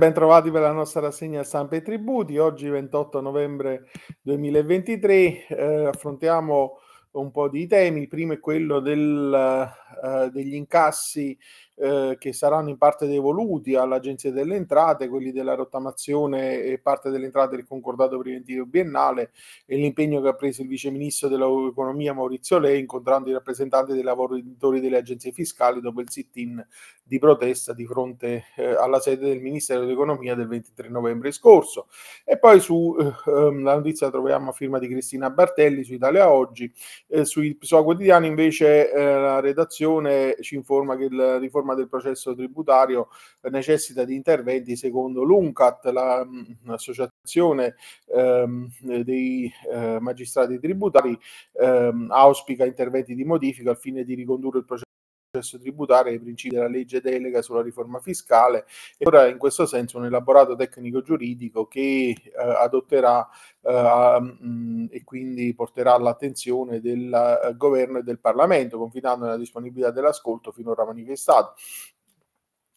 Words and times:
Bentrovati 0.00 0.50
per 0.50 0.62
la 0.62 0.72
nostra 0.72 1.02
rassegna 1.02 1.42
stampa 1.42 1.76
e 1.76 1.82
tributi. 1.82 2.38
Oggi 2.38 2.70
28 2.70 3.20
novembre 3.20 3.90
2023 4.22 5.46
eh, 5.46 5.84
affrontiamo 5.88 6.78
un 7.10 7.30
po' 7.30 7.50
di 7.50 7.66
temi. 7.66 8.00
Il 8.00 8.08
primo 8.08 8.32
è 8.32 8.40
quello 8.40 8.80
del, 8.80 9.68
uh, 10.02 10.30
degli 10.30 10.54
incassi 10.54 11.36
uh, 11.80 12.16
che 12.18 12.32
saranno 12.32 12.68
in 12.68 12.76
parte 12.76 13.06
devoluti 13.06 13.74
all'Agenzia 13.74 14.30
delle 14.30 14.56
Entrate, 14.56 15.08
quelli 15.08 15.32
della 15.32 15.54
rottamazione 15.54 16.62
e 16.62 16.78
parte 16.78 17.10
delle 17.10 17.24
entrate 17.24 17.56
del 17.56 17.66
concordato 17.66 18.18
preventivo 18.18 18.66
biennale 18.66 19.32
e 19.66 19.76
l'impegno 19.76 20.20
che 20.20 20.28
ha 20.28 20.34
preso 20.34 20.62
il 20.62 20.68
Vice 20.68 20.90
Ministro 20.90 21.28
dell'Economia 21.28 22.12
Maurizio 22.12 22.58
Lei 22.58 22.80
incontrando 22.80 23.30
i 23.30 23.32
rappresentanti 23.32 23.92
dei 23.92 24.02
lavoratori 24.02 24.80
delle 24.80 24.98
agenzie 24.98 25.32
fiscali 25.32 25.80
dopo 25.80 26.00
il 26.00 26.10
sit-in 26.10 26.64
di 27.02 27.18
protesta 27.18 27.72
di 27.72 27.86
fronte 27.86 28.44
eh, 28.54 28.66
alla 28.76 29.00
sede 29.00 29.26
del 29.26 29.40
Ministero 29.40 29.80
dell'Economia 29.80 30.36
del 30.36 30.46
23 30.46 30.88
novembre 30.88 31.32
scorso. 31.32 31.88
E 32.24 32.38
poi 32.38 32.60
sulla 32.60 33.16
uh, 33.24 33.50
notizia 33.50 34.10
troviamo 34.10 34.50
a 34.50 34.52
firma 34.52 34.78
di 34.78 34.86
Cristina 34.86 35.28
Bartelli 35.28 35.82
su 35.82 35.92
Italia 35.92 36.30
Oggi 36.30 36.72
eh, 37.08 37.24
sui 37.24 37.56
PSOA 37.56 37.82
quotidiani 37.82 38.28
invece 38.28 38.92
eh, 38.92 39.02
la 39.02 39.40
redazione 39.40 40.36
ci 40.40 40.54
informa 40.54 40.96
che 40.96 41.08
la 41.10 41.38
riforma 41.38 41.69
del 41.74 41.88
processo 41.88 42.34
tributario 42.34 43.08
necessita 43.50 44.04
di 44.04 44.14
interventi 44.14 44.76
secondo 44.76 45.22
l'UNCAT, 45.22 45.92
mm, 46.24 46.42
l'associazione 46.64 47.76
ehm, 48.14 48.68
dei 49.02 49.52
eh, 49.72 49.98
magistrati 50.00 50.58
tributari 50.58 51.18
ehm, 51.60 52.08
auspica 52.10 52.64
interventi 52.64 53.14
di 53.14 53.24
modifica 53.24 53.70
al 53.70 53.78
fine 53.78 54.04
di 54.04 54.14
ricondurre 54.14 54.58
il 54.58 54.64
processo 54.64 54.89
processo 55.30 55.58
tributario 55.58 56.10
ai 56.10 56.18
principi 56.18 56.56
della 56.56 56.66
legge 56.68 57.00
delega 57.00 57.40
sulla 57.40 57.62
riforma 57.62 58.00
fiscale 58.00 58.66
e 58.98 59.06
ora 59.06 59.28
in 59.28 59.38
questo 59.38 59.64
senso 59.64 59.98
un 59.98 60.06
elaborato 60.06 60.56
tecnico 60.56 61.02
giuridico 61.02 61.66
che 61.68 62.14
eh, 62.24 62.32
adotterà 62.34 63.28
eh, 63.62 64.20
mh, 64.20 64.88
e 64.90 65.04
quindi 65.04 65.54
porterà 65.54 65.94
all'attenzione 65.94 66.80
del 66.80 67.12
eh, 67.12 67.54
governo 67.56 67.98
e 67.98 68.02
del 68.02 68.18
Parlamento 68.18 68.76
confidando 68.76 69.24
nella 69.24 69.36
disponibilità 69.36 69.92
dell'ascolto 69.92 70.50
finora 70.50 70.84
manifestato. 70.84 71.54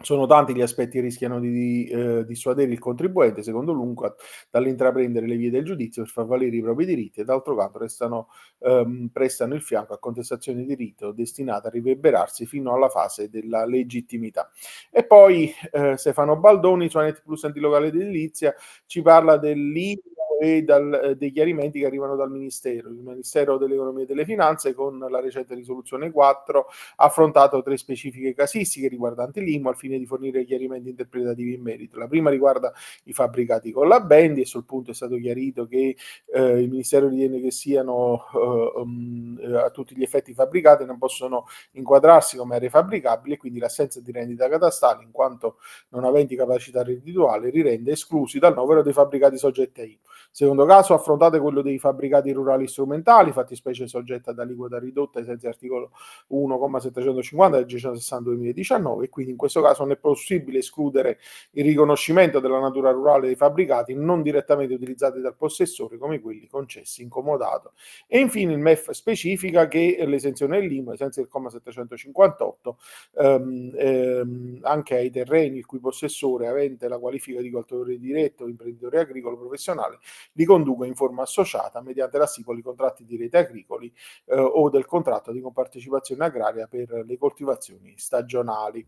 Sono 0.00 0.26
tanti 0.26 0.54
gli 0.54 0.60
aspetti 0.60 0.96
che 0.98 1.02
rischiano 1.02 1.38
di 1.40 1.86
eh, 1.86 2.24
dissuadere 2.26 2.72
il 2.72 2.78
contribuente, 2.78 3.42
secondo 3.42 3.72
l'UNCAT, 3.72 4.22
dall'intraprendere 4.50 5.26
le 5.26 5.36
vie 5.36 5.50
del 5.50 5.64
giudizio 5.64 6.02
per 6.02 6.10
far 6.10 6.26
valere 6.26 6.56
i 6.56 6.62
propri 6.62 6.84
diritti 6.84 7.20
e 7.20 7.24
d'altro 7.24 7.54
canto 7.54 7.78
restano, 7.78 8.28
ehm, 8.60 9.08
prestano 9.12 9.54
il 9.54 9.62
fianco 9.62 9.94
a 9.94 9.98
contestazioni 9.98 10.64
di 10.64 10.74
rito 10.74 11.12
destinate 11.12 11.68
a 11.68 11.70
riverberarsi 11.70 12.44
fino 12.46 12.74
alla 12.74 12.88
fase 12.88 13.28
della 13.30 13.64
legittimità. 13.64 14.50
E 14.90 15.04
poi 15.06 15.52
eh, 15.70 15.96
Stefano 15.96 16.36
Baldoni 16.36 16.88
su 16.88 16.98
Anet 16.98 17.22
Plus 17.22 17.44
Antilocale 17.44 17.88
edilizia 17.88 18.54
ci 18.86 19.00
parla 19.00 19.36
dell'IVA 19.36 20.02
e 20.40 20.62
dal, 20.62 21.00
eh, 21.02 21.16
dei 21.16 21.30
chiarimenti 21.32 21.80
che 21.80 21.86
arrivano 21.86 22.16
dal 22.16 22.30
Ministero. 22.30 22.88
Il 22.88 22.96
Ministero 22.96 23.56
dell'Economia 23.56 24.04
e 24.04 24.06
delle 24.06 24.24
Finanze 24.24 24.74
con 24.74 24.98
la 24.98 25.20
recente 25.20 25.54
risoluzione 25.54 26.10
4 26.10 26.66
ha 26.96 27.04
affrontato 27.04 27.62
tre 27.62 27.76
specifiche 27.76 28.34
casistiche 28.34 28.88
riguardanti 28.88 29.40
l'IMU 29.40 29.68
al 29.68 29.76
fine 29.76 29.98
di 29.98 30.06
fornire 30.06 30.44
chiarimenti 30.44 30.90
interpretativi 30.90 31.54
in 31.54 31.62
merito. 31.62 31.98
La 31.98 32.08
prima 32.08 32.30
riguarda 32.30 32.72
i 33.04 33.12
fabbricati 33.12 33.72
con 33.72 33.88
la 33.88 34.00
Bendi 34.00 34.42
e 34.42 34.46
sul 34.46 34.64
punto 34.64 34.90
è 34.90 34.94
stato 34.94 35.16
chiarito 35.16 35.66
che 35.66 35.96
eh, 36.32 36.60
il 36.60 36.70
Ministero 36.70 37.08
ritiene 37.08 37.40
che 37.40 37.50
siano 37.50 38.24
eh, 38.34 38.80
um, 38.80 39.40
a 39.56 39.70
tutti 39.70 39.96
gli 39.96 40.02
effetti 40.02 40.34
fabbricati 40.34 40.82
e 40.82 40.86
non 40.86 40.98
possono 40.98 41.46
inquadrarsi 41.72 42.36
come 42.36 42.56
aree 42.56 42.70
fabbricabili 42.70 43.34
e 43.34 43.38
quindi 43.38 43.58
l'assenza 43.58 44.00
di 44.00 44.12
rendita 44.12 44.48
catastale 44.48 45.04
in 45.04 45.10
quanto 45.10 45.58
non 45.90 46.04
aventi 46.04 46.36
capacità 46.36 46.82
reddituale 46.82 47.50
rirende 47.50 47.92
esclusi 47.92 48.38
dal 48.38 48.54
novero 48.54 48.82
dei 48.82 48.92
fabbricati 48.92 49.38
soggetti 49.38 49.80
a 49.80 49.84
IMU. 49.84 49.98
Secondo 50.36 50.66
caso 50.66 50.94
affrontate 50.94 51.38
quello 51.38 51.62
dei 51.62 51.78
fabbricati 51.78 52.32
rurali 52.32 52.66
strumentali, 52.66 53.30
fattispecie 53.30 53.86
soggetta 53.86 54.32
ad 54.32 54.40
aliquota 54.40 54.80
ridotta 54.80 55.20
ai 55.20 55.24
sensi 55.24 55.46
articolo 55.46 55.92
1,750 56.26 57.62
del 57.62 57.66
G160 57.66 58.18
2019 58.18 59.04
e 59.04 59.08
quindi 59.10 59.30
in 59.30 59.38
questo 59.38 59.62
caso 59.62 59.84
non 59.84 59.92
è 59.92 59.96
possibile 59.96 60.58
escludere 60.58 61.20
il 61.52 61.62
riconoscimento 61.62 62.40
della 62.40 62.58
natura 62.58 62.90
rurale 62.90 63.26
dei 63.26 63.36
fabbricati 63.36 63.94
non 63.94 64.22
direttamente 64.22 64.74
utilizzati 64.74 65.20
dal 65.20 65.36
possessore 65.36 65.98
come 65.98 66.20
quelli 66.20 66.48
concessi 66.48 67.02
in 67.02 67.08
comodato. 67.08 67.74
E 68.08 68.18
infine 68.18 68.54
il 68.54 68.58
MEF 68.58 68.90
specifica 68.90 69.68
che 69.68 70.02
l'esenzione 70.04 70.58
dell'IMU 70.58 70.96
sensi 70.96 71.20
del 71.20 71.28
comma 71.28 71.48
758 71.48 72.78
ehm, 73.18 73.72
ehm, 73.76 74.58
anche 74.62 74.96
ai 74.96 75.10
terreni 75.12 75.58
il 75.58 75.66
cui 75.66 75.78
possessore 75.78 76.48
avente 76.48 76.88
la 76.88 76.98
qualifica 76.98 77.40
di 77.40 77.50
coltivatore 77.50 78.00
diretto 78.00 78.42
o 78.42 78.48
imprenditore 78.48 78.98
agricolo 78.98 79.38
professionale 79.38 80.00
li 80.32 80.44
conduca 80.44 80.86
in 80.86 80.94
forma 80.94 81.22
associata 81.22 81.80
mediante 81.80 82.18
la 82.18 82.26
stipula 82.26 82.56
di 82.56 82.62
contratti 82.62 83.04
di 83.04 83.16
rete 83.16 83.38
agricoli 83.38 83.92
eh, 84.26 84.34
o 84.36 84.68
del 84.70 84.86
contratto 84.86 85.32
di 85.32 85.40
compartecipazione 85.40 86.24
agraria 86.24 86.66
per 86.66 87.04
le 87.06 87.18
coltivazioni 87.18 87.94
stagionali. 87.96 88.86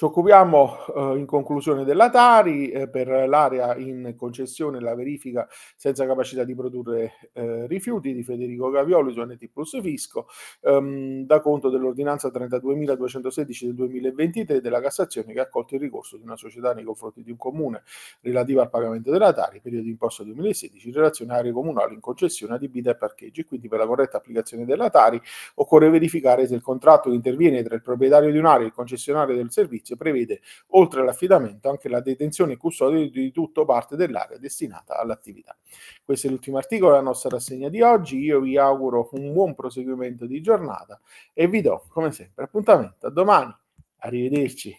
Ci 0.00 0.06
occupiamo 0.06 0.86
eh, 0.96 1.18
in 1.18 1.26
conclusione 1.26 1.84
della 1.84 2.08
Tari 2.08 2.70
eh, 2.70 2.88
per 2.88 3.28
l'area 3.28 3.76
in 3.76 4.14
concessione 4.16 4.80
la 4.80 4.94
verifica 4.94 5.46
senza 5.76 6.06
capacità 6.06 6.42
di 6.42 6.54
produrre 6.54 7.30
eh, 7.34 7.66
rifiuti 7.66 8.14
di 8.14 8.22
Federico 8.22 8.70
Gavioli 8.70 9.12
su 9.12 9.20
NT 9.20 9.50
Plus 9.52 9.78
Fisco 9.82 10.26
ehm, 10.62 11.26
da 11.26 11.40
conto 11.40 11.68
dell'ordinanza 11.68 12.28
32.216 12.28 13.66
del 13.66 13.74
2023 13.74 14.62
della 14.62 14.80
Cassazione 14.80 15.34
che 15.34 15.38
ha 15.38 15.42
accolto 15.42 15.74
il 15.74 15.82
ricorso 15.82 16.16
di 16.16 16.22
una 16.22 16.36
società 16.36 16.72
nei 16.72 16.84
confronti 16.84 17.22
di 17.22 17.30
un 17.30 17.36
comune 17.36 17.82
relativa 18.22 18.62
al 18.62 18.70
pagamento 18.70 19.10
della 19.10 19.34
Tari 19.34 19.60
periodo 19.60 19.84
di 19.84 19.90
imposta 19.90 20.24
2016 20.24 20.88
in 20.88 20.94
relazione 20.94 21.34
a 21.34 21.36
aree 21.36 21.52
comunali 21.52 21.92
in 21.92 22.00
concessione 22.00 22.54
adibite 22.54 22.88
a 22.88 22.94
parcheggi. 22.94 23.44
Quindi 23.44 23.68
per 23.68 23.78
la 23.78 23.86
corretta 23.86 24.16
applicazione 24.16 24.64
della 24.64 24.88
Tari 24.88 25.20
occorre 25.56 25.90
verificare 25.90 26.46
se 26.46 26.54
il 26.54 26.62
contratto 26.62 27.10
che 27.10 27.16
interviene 27.16 27.62
tra 27.62 27.74
il 27.74 27.82
proprietario 27.82 28.32
di 28.32 28.38
un'area 28.38 28.62
e 28.62 28.68
il 28.68 28.72
concessionario 28.72 29.36
del 29.36 29.50
servizio 29.50 29.88
prevede, 29.96 30.40
oltre 30.68 31.00
all'affidamento, 31.00 31.68
anche 31.68 31.88
la 31.88 32.00
detenzione 32.00 32.56
custodia 32.56 33.08
di 33.08 33.30
tutto 33.32 33.64
parte 33.64 33.96
dell'area 33.96 34.38
destinata 34.38 34.98
all'attività. 34.98 35.56
Questo 36.04 36.26
è 36.26 36.30
l'ultimo 36.30 36.58
articolo 36.58 36.92
della 36.92 37.02
nostra 37.02 37.30
rassegna 37.30 37.68
di 37.68 37.82
oggi. 37.82 38.18
Io 38.18 38.40
vi 38.40 38.56
auguro 38.56 39.08
un 39.12 39.32
buon 39.32 39.54
proseguimento 39.54 40.26
di 40.26 40.40
giornata 40.40 41.00
e 41.32 41.46
vi 41.48 41.60
do, 41.60 41.84
come 41.88 42.12
sempre, 42.12 42.44
appuntamento 42.44 43.06
a 43.06 43.10
domani. 43.10 43.54
Arrivederci. 43.98 44.76